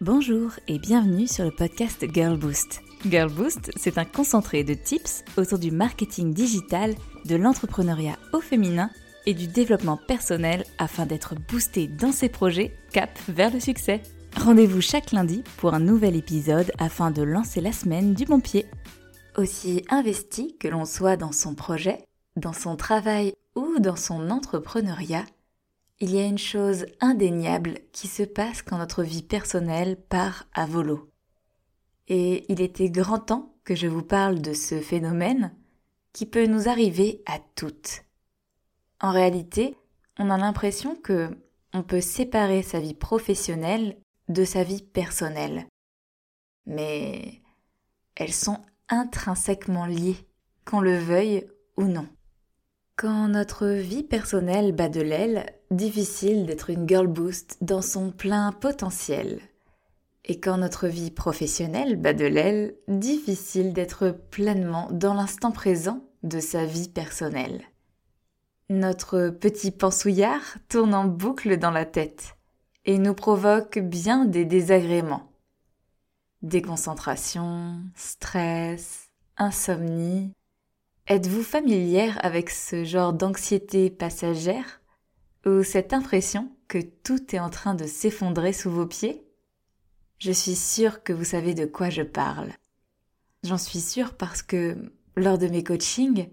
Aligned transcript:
Bonjour 0.00 0.52
et 0.68 0.78
bienvenue 0.78 1.26
sur 1.26 1.44
le 1.44 1.50
podcast 1.50 2.06
Girl 2.14 2.38
Boost. 2.38 2.82
Girl 3.04 3.32
Boost, 3.32 3.72
c'est 3.74 3.98
un 3.98 4.04
concentré 4.04 4.62
de 4.62 4.74
tips 4.74 5.24
autour 5.36 5.58
du 5.58 5.72
marketing 5.72 6.32
digital, 6.32 6.94
de 7.24 7.34
l'entrepreneuriat 7.34 8.16
au 8.32 8.40
féminin 8.40 8.90
et 9.26 9.34
du 9.34 9.48
développement 9.48 9.96
personnel 9.96 10.62
afin 10.78 11.04
d'être 11.04 11.34
boosté 11.50 11.88
dans 11.88 12.12
ses 12.12 12.28
projets 12.28 12.76
cap 12.92 13.10
vers 13.26 13.52
le 13.52 13.58
succès. 13.58 14.00
Rendez-vous 14.36 14.80
chaque 14.80 15.10
lundi 15.10 15.42
pour 15.56 15.74
un 15.74 15.80
nouvel 15.80 16.14
épisode 16.14 16.70
afin 16.78 17.10
de 17.10 17.22
lancer 17.22 17.60
la 17.60 17.72
semaine 17.72 18.14
du 18.14 18.24
bon 18.24 18.38
pied. 18.38 18.66
Aussi 19.36 19.82
investi 19.90 20.56
que 20.60 20.68
l'on 20.68 20.84
soit 20.84 21.16
dans 21.16 21.32
son 21.32 21.56
projet, 21.56 21.98
dans 22.36 22.52
son 22.52 22.76
travail 22.76 23.34
ou 23.56 23.80
dans 23.80 23.96
son 23.96 24.30
entrepreneuriat, 24.30 25.24
il 26.00 26.14
y 26.14 26.20
a 26.20 26.26
une 26.26 26.38
chose 26.38 26.86
indéniable 27.00 27.80
qui 27.92 28.06
se 28.06 28.22
passe 28.22 28.62
quand 28.62 28.78
notre 28.78 29.02
vie 29.02 29.22
personnelle 29.22 29.96
part 29.96 30.46
à 30.54 30.66
volo. 30.66 31.10
Et 32.06 32.50
il 32.52 32.60
était 32.60 32.90
grand 32.90 33.18
temps 33.18 33.54
que 33.64 33.74
je 33.74 33.86
vous 33.86 34.02
parle 34.02 34.40
de 34.40 34.54
ce 34.54 34.80
phénomène 34.80 35.54
qui 36.12 36.24
peut 36.24 36.46
nous 36.46 36.68
arriver 36.68 37.22
à 37.26 37.38
toutes. 37.56 38.04
En 39.00 39.12
réalité, 39.12 39.76
on 40.18 40.30
a 40.30 40.38
l'impression 40.38 40.96
que 40.96 41.30
on 41.74 41.82
peut 41.82 42.00
séparer 42.00 42.62
sa 42.62 42.80
vie 42.80 42.94
professionnelle 42.94 43.98
de 44.28 44.44
sa 44.44 44.64
vie 44.64 44.82
personnelle. 44.82 45.66
Mais 46.66 47.42
elles 48.14 48.32
sont 48.32 48.58
intrinsèquement 48.88 49.86
liées, 49.86 50.26
qu'on 50.64 50.80
le 50.80 50.98
veuille 50.98 51.46
ou 51.76 51.84
non. 51.84 52.08
Quand 52.98 53.28
notre 53.28 53.68
vie 53.68 54.02
personnelle 54.02 54.72
bat 54.72 54.88
de 54.88 55.00
l'aile, 55.00 55.46
difficile 55.70 56.46
d'être 56.46 56.68
une 56.68 56.88
girl 56.88 57.06
boost 57.06 57.56
dans 57.60 57.80
son 57.80 58.10
plein 58.10 58.50
potentiel. 58.50 59.38
Et 60.24 60.40
quand 60.40 60.56
notre 60.58 60.88
vie 60.88 61.12
professionnelle 61.12 61.94
bat 61.94 62.12
de 62.12 62.24
l'aile, 62.24 62.74
difficile 62.88 63.72
d'être 63.72 64.10
pleinement 64.32 64.88
dans 64.90 65.14
l'instant 65.14 65.52
présent 65.52 66.02
de 66.24 66.40
sa 66.40 66.64
vie 66.64 66.88
personnelle. 66.88 67.62
Notre 68.68 69.28
petit 69.28 69.70
pensouillard 69.70 70.56
tourne 70.68 70.92
en 70.92 71.04
boucle 71.04 71.56
dans 71.56 71.70
la 71.70 71.84
tête 71.84 72.34
et 72.84 72.98
nous 72.98 73.14
provoque 73.14 73.78
bien 73.78 74.24
des 74.24 74.44
désagréments. 74.44 75.30
Déconcentration, 76.42 77.80
stress, 77.94 79.08
insomnie, 79.36 80.32
Êtes-vous 81.10 81.42
familière 81.42 82.22
avec 82.22 82.50
ce 82.50 82.84
genre 82.84 83.14
d'anxiété 83.14 83.88
passagère 83.88 84.82
ou 85.46 85.62
cette 85.62 85.94
impression 85.94 86.52
que 86.68 86.82
tout 86.82 87.34
est 87.34 87.38
en 87.38 87.48
train 87.48 87.74
de 87.74 87.86
s'effondrer 87.86 88.52
sous 88.52 88.70
vos 88.70 88.84
pieds? 88.84 89.24
Je 90.18 90.32
suis 90.32 90.54
sûre 90.54 91.02
que 91.02 91.14
vous 91.14 91.24
savez 91.24 91.54
de 91.54 91.64
quoi 91.64 91.88
je 91.88 92.02
parle. 92.02 92.52
J'en 93.42 93.56
suis 93.56 93.80
sûre 93.80 94.18
parce 94.18 94.42
que, 94.42 94.76
lors 95.16 95.38
de 95.38 95.46
mes 95.46 95.64
coachings, 95.64 96.28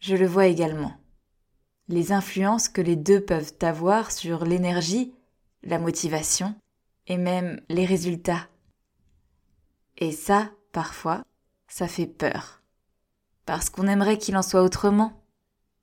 je 0.00 0.16
le 0.16 0.26
vois 0.26 0.46
également. 0.46 0.96
Les 1.88 2.10
influences 2.10 2.70
que 2.70 2.80
les 2.80 2.96
deux 2.96 3.20
peuvent 3.20 3.52
avoir 3.60 4.10
sur 4.10 4.46
l'énergie, 4.46 5.12
la 5.62 5.78
motivation 5.78 6.54
et 7.06 7.18
même 7.18 7.60
les 7.68 7.84
résultats. 7.84 8.48
Et 9.98 10.12
ça, 10.12 10.50
parfois, 10.72 11.22
ça 11.68 11.86
fait 11.86 12.06
peur 12.06 12.55
parce 13.46 13.70
qu'on 13.70 13.86
aimerait 13.86 14.18
qu'il 14.18 14.36
en 14.36 14.42
soit 14.42 14.62
autrement, 14.62 15.24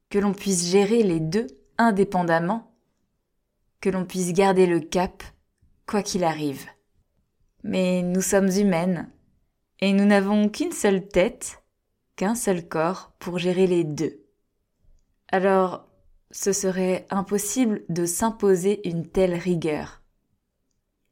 que 0.09 0.19
l'on 0.19 0.33
puisse 0.33 0.69
gérer 0.69 1.02
les 1.02 1.19
deux 1.19 1.47
indépendamment, 1.78 2.72
que 3.81 3.89
l'on 3.89 4.06
puisse 4.06 4.33
garder 4.33 4.67
le 4.67 4.80
cap, 4.80 5.23
quoi 5.88 6.03
qu'il 6.03 6.23
arrive. 6.23 6.67
Mais 7.64 8.03
nous 8.03 8.22
sommes 8.22 8.50
humaines, 8.50 9.09
et 9.80 9.94
nous 9.94 10.06
n'avons 10.06 10.50
qu'une 10.50 10.72
seule 10.72 11.08
tête, 11.08 11.64
qu'un 12.16 12.36
seul 12.36 12.67
corps 12.67 13.14
pour 13.17 13.39
gérer 13.39 13.66
les 13.66 13.84
deux. 13.84 14.23
Alors, 15.29 15.88
ce 16.31 16.52
serait 16.52 17.06
impossible 17.09 17.84
de 17.90 18.06
s'imposer 18.06 18.88
une 18.88 19.07
telle 19.07 19.34
rigueur, 19.34 20.02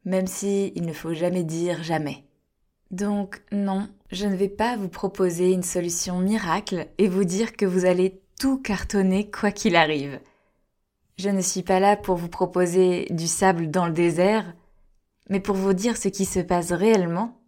même 0.03 0.27
si 0.27 0.73
il 0.75 0.85
ne 0.85 0.93
faut 0.93 1.13
jamais 1.13 1.43
dire 1.43 1.81
jamais. 1.83 2.25
Donc 2.91 3.41
non, 3.51 3.87
je 4.11 4.25
ne 4.25 4.35
vais 4.35 4.49
pas 4.49 4.75
vous 4.75 4.89
proposer 4.89 5.51
une 5.51 5.63
solution 5.63 6.19
miracle 6.19 6.87
et 6.97 7.07
vous 7.07 7.23
dire 7.23 7.55
que 7.55 7.65
vous 7.65 7.85
allez 7.85 8.21
tout 8.39 8.57
cartonner 8.57 9.31
quoi 9.31 9.51
qu'il 9.51 9.75
arrive. 9.75 10.19
Je 11.17 11.29
ne 11.29 11.41
suis 11.41 11.63
pas 11.63 11.79
là 11.79 11.95
pour 11.95 12.17
vous 12.17 12.27
proposer 12.27 13.07
du 13.11 13.27
sable 13.27 13.69
dans 13.69 13.85
le 13.85 13.93
désert, 13.93 14.53
mais 15.29 15.39
pour 15.39 15.55
vous 15.55 15.73
dire 15.73 15.95
ce 15.95 16.09
qui 16.09 16.25
se 16.25 16.39
passe 16.39 16.71
réellement 16.71 17.39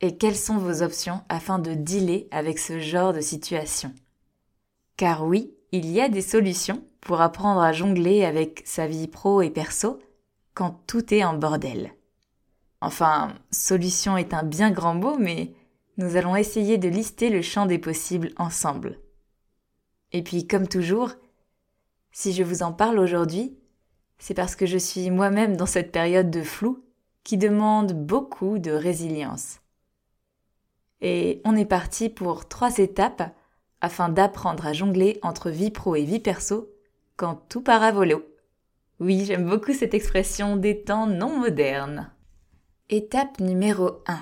et 0.00 0.16
quelles 0.16 0.36
sont 0.36 0.58
vos 0.58 0.82
options 0.82 1.22
afin 1.28 1.58
de 1.58 1.74
dealer 1.74 2.28
avec 2.30 2.58
ce 2.58 2.78
genre 2.80 3.12
de 3.12 3.20
situation. 3.20 3.94
Car 4.96 5.24
oui, 5.24 5.54
il 5.72 5.90
y 5.90 6.00
a 6.00 6.08
des 6.08 6.22
solutions 6.22 6.84
pour 7.00 7.20
apprendre 7.20 7.60
à 7.60 7.72
jongler 7.72 8.24
avec 8.24 8.62
sa 8.66 8.86
vie 8.86 9.08
pro 9.08 9.40
et 9.40 9.50
perso 9.50 9.98
quand 10.54 10.82
tout 10.86 11.14
est 11.14 11.24
en 11.24 11.34
bordel. 11.34 11.94
Enfin, 12.80 13.34
solution 13.50 14.16
est 14.16 14.34
un 14.34 14.42
bien 14.42 14.70
grand 14.70 14.94
mot, 14.94 15.16
mais 15.18 15.52
nous 15.98 16.16
allons 16.16 16.36
essayer 16.36 16.78
de 16.78 16.88
lister 16.88 17.28
le 17.28 17.42
champ 17.42 17.66
des 17.66 17.78
possibles 17.78 18.30
ensemble. 18.38 19.00
Et 20.12 20.22
puis, 20.22 20.46
comme 20.46 20.68
toujours, 20.68 21.12
si 22.12 22.32
je 22.32 22.42
vous 22.42 22.62
en 22.62 22.72
parle 22.72 22.98
aujourd'hui, 22.98 23.58
c'est 24.18 24.34
parce 24.34 24.56
que 24.56 24.64
je 24.64 24.78
suis 24.78 25.10
moi-même 25.10 25.56
dans 25.56 25.66
cette 25.66 25.92
période 25.92 26.30
de 26.30 26.42
flou 26.42 26.84
qui 27.24 27.36
demande 27.36 27.92
beaucoup 27.92 28.58
de 28.58 28.70
résilience. 28.70 29.60
Et 31.00 31.40
on 31.44 31.56
est 31.56 31.66
parti 31.66 32.08
pour 32.08 32.48
trois 32.48 32.78
étapes 32.78 33.34
afin 33.80 34.08
d'apprendre 34.08 34.66
à 34.66 34.72
jongler 34.72 35.18
entre 35.22 35.50
vie 35.50 35.70
pro 35.70 35.94
et 35.94 36.04
vie 36.04 36.20
perso 36.20 36.70
quand 37.16 37.36
tout 37.48 37.60
part 37.60 37.82
à 37.82 37.92
volo. 37.92 38.24
Oui, 39.00 39.24
j'aime 39.24 39.48
beaucoup 39.48 39.72
cette 39.72 39.94
expression 39.94 40.56
des 40.56 40.82
temps 40.82 41.06
non 41.06 41.38
modernes. 41.38 42.10
Étape 42.88 43.38
numéro 43.38 44.02
1. 44.06 44.18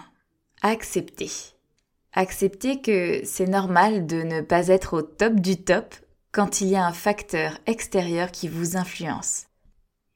Accepter. 0.63 1.56
Accepter 2.19 2.81
que 2.81 3.21
c'est 3.27 3.47
normal 3.47 4.07
de 4.07 4.23
ne 4.23 4.41
pas 4.41 4.69
être 4.69 4.95
au 4.95 5.03
top 5.03 5.35
du 5.35 5.63
top 5.63 5.95
quand 6.33 6.63
il 6.63 6.69
y 6.69 6.75
a 6.75 6.87
un 6.87 6.95
facteur 6.95 7.59
extérieur 7.67 8.31
qui 8.31 8.49
vous 8.49 8.79
influence. 8.79 9.49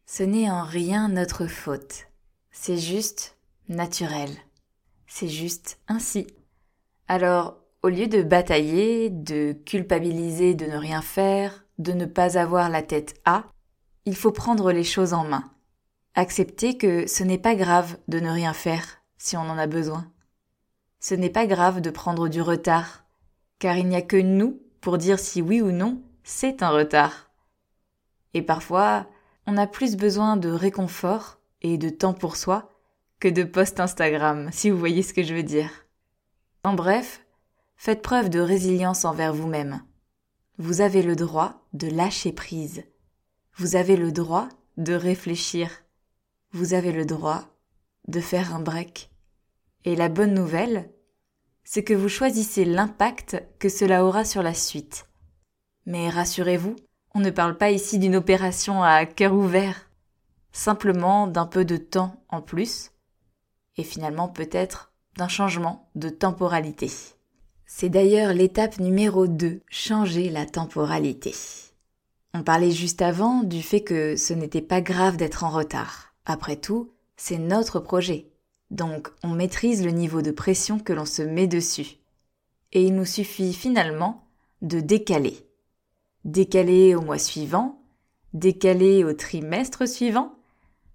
Ce 0.06 0.22
n'est 0.22 0.50
en 0.50 0.62
rien 0.62 1.09
notre 1.09 1.47
faute. 1.47 2.06
C'est 2.50 2.78
juste 2.78 3.37
naturel. 3.69 4.31
C'est 5.06 5.28
juste 5.28 5.78
ainsi. 5.88 6.27
Alors, 7.06 7.59
au 7.83 7.91
lieu 7.91 8.06
de 8.06 8.22
batailler, 8.22 9.11
de 9.11 9.53
culpabiliser 9.53 10.55
de 10.55 10.65
ne 10.65 10.78
rien 10.78 11.03
faire, 11.03 11.67
de 11.78 11.93
ne 11.93 12.06
pas 12.06 12.38
avoir 12.38 12.71
la 12.71 12.82
tête 12.82 13.15
à, 13.27 13.44
il 14.06 14.17
faut 14.17 14.32
prendre 14.32 14.72
les 14.72 14.84
choses 14.84 15.12
en 15.12 15.25
main. 15.25 15.44
Accepter 16.15 16.78
que 16.78 17.06
ce 17.06 17.25
n'est 17.25 17.37
pas 17.37 17.55
grave 17.55 17.99
de 18.09 18.21
ne 18.21 18.31
rien 18.31 18.55
faire 18.55 19.03
si 19.19 19.37
on 19.37 19.43
en 19.43 19.59
a 19.59 19.67
besoin. 19.67 20.11
Ce 21.00 21.15
n'est 21.15 21.31
pas 21.31 21.47
grave 21.47 21.81
de 21.81 21.91
prendre 21.91 22.28
du 22.28 22.41
retard, 22.41 23.05
car 23.59 23.77
il 23.77 23.88
n'y 23.88 23.97
a 23.97 24.03
que 24.03 24.16
nous 24.16 24.61
pour 24.81 24.99
dire 24.99 25.19
si 25.19 25.43
oui 25.43 25.61
ou 25.61 25.72
non 25.72 26.03
c'est 26.22 26.62
un 26.62 26.71
retard. 26.71 27.31
Et 28.34 28.43
parfois, 28.43 29.06
on 29.47 29.56
a 29.56 29.66
plus 29.66 29.97
besoin 29.97 30.37
de 30.37 30.50
réconfort 30.50 31.38
et 31.62 31.78
de 31.78 31.88
temps 31.88 32.15
pour 32.15 32.37
soi 32.37 32.71
que 33.19 33.28
de 33.28 33.43
post 33.43 33.81
Instagram, 33.81 34.49
si 34.53 34.71
vous 34.71 34.78
voyez 34.78 35.03
ce 35.03 35.12
que 35.12 35.22
je 35.22 35.34
veux 35.34 35.43
dire. 35.43 35.71
En 36.62 36.75
bref, 36.75 37.25
faites 37.77 38.03
preuve 38.03 38.31
de 38.31 38.38
résilience 38.38 39.05
envers 39.05 39.34
vous-même. 39.34 39.82
Vous 40.59 40.82
avez 40.82 41.03
le 41.03 41.17
droit 41.17 41.67
de 41.72 41.88
lâcher 41.88 42.32
prise. 42.32 42.84
Vous 43.56 43.75
avez 43.75 43.97
le 43.97 44.12
droit 44.12 44.49
de 44.77 44.94
réfléchir 44.94 45.71
vous 46.53 46.75
avez 46.75 46.91
le 46.91 47.05
droit 47.05 47.44
de 48.09 48.21
faire 48.21 48.55
un 48.55 48.61
break. 48.61 49.10
Et 49.85 49.97
la 49.97 50.09
bonne 50.09 50.35
nouvelle, 50.35 50.91
c'est 51.65 51.85
que 51.85 51.94
vous 51.94 52.09
choisissez 52.09 52.65
l'impact 52.65 53.43
que 53.59 53.69
cela 53.69 54.05
aura 54.05 54.25
sur 54.25 54.43
la 54.43 54.55
suite. 54.55 55.06
Mais 55.87 56.09
rassurez-vous, 56.09 56.77
on 57.15 57.21
ne 57.21 57.31
parle 57.31 57.56
pas 57.56 57.71
ici 57.71 57.99
d'une 57.99 58.17
opération 58.17 58.82
à 58.82 59.06
cœur 59.06 59.32
ouvert, 59.32 59.91
simplement 60.53 61.27
d'un 61.27 61.47
peu 61.47 61.65
de 61.65 61.77
temps 61.77 62.23
en 62.29 62.43
plus, 62.43 62.91
et 63.77 63.85
finalement 63.85 64.29
peut-être 64.29 64.93
d'un 65.17 65.29
changement 65.29 65.91
de 65.94 66.09
temporalité. 66.09 66.91
C'est 67.67 67.88
d'ailleurs 67.88 68.33
l'étape 68.33 68.79
numéro 68.79 69.26
2, 69.26 69.62
changer 69.69 70.29
la 70.29 70.47
temporalité. 70.47 71.35
On 72.35 72.43
parlait 72.43 72.71
juste 72.71 73.03
avant 73.03 73.43
du 73.43 73.62
fait 73.62 73.83
que 73.83 74.17
ce 74.17 74.35
n'était 74.35 74.62
pas 74.62 74.81
grave 74.81 75.17
d'être 75.17 75.44
en 75.44 75.50
retard. 75.50 76.15
Après 76.25 76.56
tout, 76.56 76.93
c'est 77.17 77.38
notre 77.38 77.81
projet. 77.81 78.30
Donc 78.70 79.11
on 79.22 79.31
maîtrise 79.31 79.84
le 79.84 79.90
niveau 79.90 80.22
de 80.22 80.31
pression 80.31 80.78
que 80.78 80.93
l'on 80.93 81.05
se 81.05 81.22
met 81.22 81.46
dessus. 81.46 81.96
Et 82.72 82.84
il 82.84 82.94
nous 82.94 83.05
suffit 83.05 83.52
finalement 83.52 84.25
de 84.62 84.81
décaler. 84.81 85.46
Décaler 86.25 86.94
au 86.94 87.00
mois 87.00 87.19
suivant, 87.19 87.82
décaler 88.32 89.05
au 89.05 89.12
trimestre 89.12 89.88
suivant. 89.88 90.34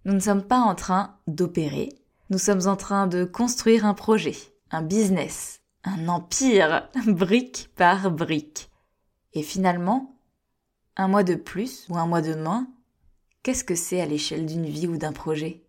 Nous 0.05 0.13
ne 0.13 0.19
sommes 0.19 0.43
pas 0.43 0.59
en 0.59 0.75
train 0.75 1.17
d'opérer, 1.27 1.89
Nous 2.29 2.37
sommes 2.37 2.67
en 2.67 2.75
train 2.75 3.07
de 3.07 3.23
construire 3.23 3.85
un 3.85 3.93
projet, 3.93 4.35
un 4.71 4.81
business, 4.81 5.61
un 5.83 6.07
empire, 6.07 6.89
brique 7.07 7.69
par 7.75 8.09
brique. 8.11 8.69
Et 9.33 9.43
finalement, 9.43 10.15
un 10.95 11.07
mois 11.07 11.23
de 11.23 11.35
plus 11.35 11.85
ou 11.89 11.97
un 11.97 12.07
mois 12.07 12.21
de 12.21 12.35
moins, 12.35 12.67
qu'est-ce 13.43 13.63
que 13.63 13.75
c'est 13.75 14.01
à 14.01 14.05
l'échelle 14.05 14.45
d'une 14.45 14.65
vie 14.65 14.87
ou 14.87 14.97
d'un 14.97 15.11
projet? 15.13 15.63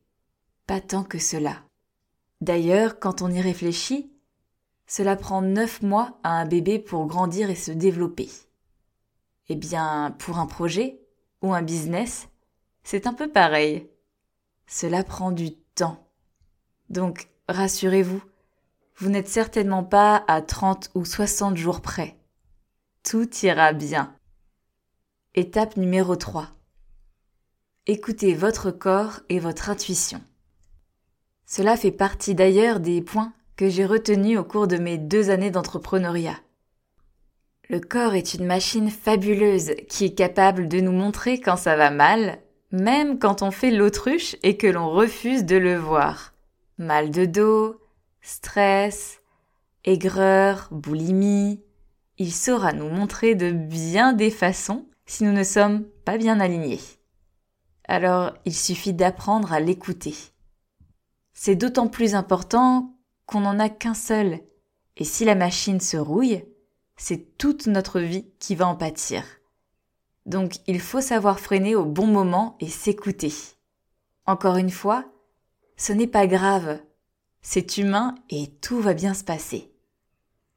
Pas 0.67 0.81
tant 0.81 1.03
que 1.03 1.19
cela. 1.19 1.66
D'ailleurs, 2.41 2.99
quand 2.99 3.23
on 3.23 3.31
y 3.31 3.41
réfléchit, 3.41 4.13
cela 4.87 5.17
prend 5.17 5.43
neuf 5.43 5.83
mois 5.83 6.19
à 6.23 6.31
un 6.31 6.47
bébé 6.47 6.79
pour 6.79 7.07
grandir 7.07 7.51
et 7.51 7.57
se 7.57 7.73
développer. 7.73 8.31
Eh 9.49 9.57
bien, 9.57 10.15
pour 10.19 10.39
un 10.39 10.47
projet 10.47 11.01
ou 11.43 11.55
un 11.55 11.63
business, 11.63 12.29
c'est 12.85 13.07
un 13.07 13.15
peu 13.15 13.31
pareil. 13.31 13.89
Cela 14.67 15.03
prend 15.03 15.33
du 15.33 15.55
temps. 15.75 16.09
Donc, 16.91 17.29
rassurez-vous, 17.49 18.23
vous 18.97 19.09
n'êtes 19.09 19.29
certainement 19.29 19.85
pas 19.85 20.25
à 20.29 20.41
30 20.41 20.91
ou 20.95 21.05
60 21.05 21.57
jours 21.57 21.81
près. 21.81 22.17
Tout 23.03 23.29
ira 23.45 23.73
bien. 23.73 24.15
Étape 25.35 25.77
numéro 25.77 26.17
3. 26.17 26.49
Écoutez 27.87 28.35
votre 28.35 28.71
corps 28.71 29.21
et 29.29 29.39
votre 29.39 29.71
intuition. 29.71 30.23
Cela 31.47 31.77
fait 31.77 31.93
partie 31.93 32.35
d'ailleurs 32.35 32.81
des 32.81 33.01
points 33.01 33.33
que 33.57 33.69
j'ai 33.69 33.87
retenus 33.87 34.39
au 34.39 34.45
cours 34.45 34.67
de 34.67 34.77
mes 34.77 34.99
deux 34.99 35.31
années 35.31 35.53
d'entrepreneuriat. 35.53 36.39
Le 37.69 37.81
corps 37.81 38.15
est 38.15 38.35
une 38.35 38.47
machine 38.47 38.91
fabuleuse 38.91 39.73
qui 39.89 40.05
est 40.05 40.15
capable 40.15 40.69
de 40.69 40.81
nous 40.81 40.93
montrer 40.93 41.41
quand 41.41 41.57
ça 41.57 41.77
va 41.77 41.91
mal, 41.91 42.39
même 42.73 43.19
quand 43.19 43.43
on 43.43 43.51
fait 43.51 43.71
l'autruche 43.71 44.37
et 44.43 44.57
que 44.57 44.67
l'on 44.67 44.91
refuse 44.91 45.45
de 45.45 45.57
le 45.57 45.77
voir. 45.77 46.35
Mal 46.79 47.11
de 47.11 47.25
dos, 47.25 47.81
stress, 48.21 49.21
aigreur, 49.85 50.69
boulimie. 50.71 51.63
Il 52.19 52.33
saura 52.33 52.73
nous 52.73 52.89
montrer 52.89 53.35
de 53.35 53.51
bien 53.51 54.13
des 54.13 54.31
façons 54.31 54.87
si 55.07 55.25
nous 55.25 55.33
ne 55.33 55.45
sommes 55.45 55.85
pas 56.05 56.19
bien 56.19 56.41
alignés. 56.41 56.81
Alors 57.89 58.33
il 58.45 58.55
suffit 58.55 58.93
d'apprendre 58.93 59.53
à 59.53 59.61
l'écouter. 59.61 60.15
C'est 61.39 61.55
d'autant 61.55 61.87
plus 61.87 62.15
important 62.15 62.97
qu'on 63.27 63.41
n'en 63.41 63.59
a 63.59 63.69
qu'un 63.69 63.93
seul, 63.93 64.41
et 64.97 65.05
si 65.05 65.27
la 65.27 65.35
machine 65.35 65.81
se 65.81 65.99
rouille, 65.99 66.43
c'est 66.97 67.37
toute 67.37 67.67
notre 67.67 68.01
vie 68.01 68.25
qui 68.39 68.55
va 68.55 68.67
en 68.67 68.75
pâtir. 68.75 69.23
Donc 70.25 70.55
il 70.67 70.81
faut 70.81 71.03
savoir 71.03 71.39
freiner 71.39 71.77
au 71.77 71.85
bon 71.85 72.07
moment 72.07 72.57
et 72.59 72.71
s'écouter. 72.71 73.35
Encore 74.25 74.57
une 74.57 74.71
fois, 74.71 75.05
ce 75.77 75.93
n'est 75.93 76.07
pas 76.07 76.27
grave, 76.27 76.81
c'est 77.43 77.77
humain 77.77 78.15
et 78.31 78.47
tout 78.63 78.81
va 78.81 78.95
bien 78.95 79.13
se 79.13 79.23
passer. 79.23 79.71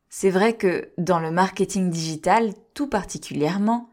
C'est 0.08 0.31
vrai 0.31 0.56
que 0.56 0.94
dans 0.98 1.20
le 1.20 1.30
marketing 1.30 1.90
digital, 1.90 2.54
tout 2.74 2.88
particulièrement, 2.88 3.90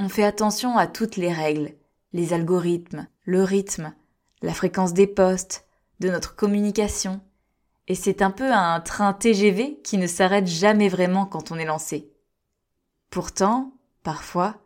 on 0.00 0.08
fait 0.08 0.24
attention 0.24 0.78
à 0.78 0.86
toutes 0.86 1.16
les 1.16 1.32
règles, 1.32 1.74
les 2.14 2.32
algorithmes, 2.32 3.06
le 3.24 3.44
rythme, 3.44 3.92
la 4.40 4.54
fréquence 4.54 4.94
des 4.94 5.06
postes, 5.06 5.66
de 6.00 6.08
notre 6.08 6.34
communication, 6.34 7.20
et 7.86 7.94
c'est 7.94 8.22
un 8.22 8.30
peu 8.30 8.52
un 8.52 8.80
train 8.80 9.12
TGV 9.12 9.80
qui 9.82 9.98
ne 9.98 10.06
s'arrête 10.06 10.46
jamais 10.46 10.88
vraiment 10.88 11.26
quand 11.26 11.50
on 11.50 11.56
est 11.56 11.64
lancé. 11.64 12.12
Pourtant, 13.10 13.72
parfois, 14.02 14.56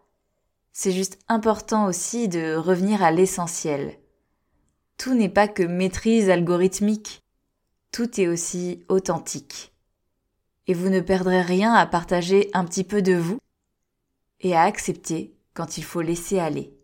c'est 0.73 0.93
juste 0.93 1.19
important 1.29 1.87
aussi 1.87 2.29
de 2.29 2.57
revenir 2.57 3.03
à 3.03 3.11
l'essentiel. 3.11 3.99
Tout 4.99 5.15
n'est 5.15 5.29
pas 5.29 5.49
que 5.49 5.63
maîtrise 5.63 6.31
algorithmique, 6.31 7.23
tout 7.93 8.21
est 8.21 8.29
aussi 8.29 8.85
authentique. 8.89 9.73
Et 10.67 10.75
vous 10.75 10.89
ne 10.89 11.01
perdrez 11.01 11.43
rien 11.43 11.73
à 11.73 11.87
partager 11.87 12.51
un 12.53 12.65
petit 12.65 12.85
peu 12.85 13.03
de 13.03 13.15
vous 13.15 13.39
et 14.41 14.55
à 14.55 14.63
accepter 14.63 15.37
quand 15.55 15.79
il 15.79 15.85
faut 15.85 16.01
laisser 16.01 16.39
aller. 16.39 16.77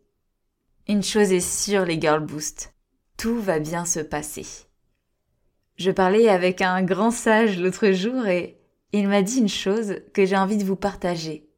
Une 0.88 1.02
chose 1.02 1.32
est 1.32 1.41
sûre 1.41 1.85
les 1.85 2.00
Girl 2.00 2.25
Boost, 2.25 2.73
tout 3.20 3.38
va 3.38 3.58
bien 3.58 3.84
se 3.84 4.00
passer. 4.00 4.46
Je 5.76 5.90
parlais 5.90 6.31
avec 6.31 6.62
un 6.62 6.82
grand 6.82 7.11
sage 7.11 7.61
l'autre 7.61 7.90
jour 7.90 8.26
et 8.26 8.58
il 8.93 9.08
m'a 9.08 9.20
dit 9.20 9.40
une 9.40 9.49
chose 9.49 9.96
que 10.14 10.25
j'ai 10.25 10.38
envie 10.38 10.56
de 10.56 10.64
vous 10.64 10.76
partager. 10.76 11.50